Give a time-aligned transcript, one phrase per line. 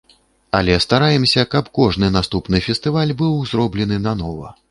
[0.59, 4.55] Але стараемся, каб кожны наступны фестываль быў зроблены нанова.